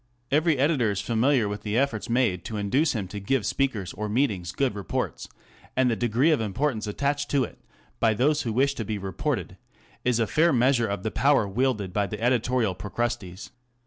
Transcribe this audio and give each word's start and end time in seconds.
Every 0.31 0.57
editor 0.57 0.89
is 0.89 0.99
familiar 0.99 1.47
with 1.47 1.61
the 1.61 1.77
efforts 1.77 2.09
made 2.09 2.43
to 2.45 2.57
induce 2.57 2.93
him 2.93 3.07
to 3.09 3.19
give 3.19 3.45
speakers 3.45 3.93
or 3.93 4.09
meetings 4.09 4.51
good 4.51 4.73
reports, 4.73 5.29
and 5.77 5.91
the 5.91 5.95
degree 5.95 6.31
of 6.31 6.41
importance 6.41 6.87
attached 6.87 7.29
to 7.29 7.43
it 7.43 7.59
by 7.99 8.15
those 8.15 8.41
who 8.41 8.51
wish 8.51 8.73
to 8.73 8.83
be 8.83 8.97
reported 8.97 9.57
is 10.03 10.19
a 10.19 10.25
fair 10.25 10.51
measure 10.51 10.87
of 10.87 11.03
the 11.03 11.11
power 11.11 11.47
wielded 11.47 11.93
by 11.93 12.07
the 12.07 12.19
editorial 12.19 12.73
Procrustes. 12.73 13.51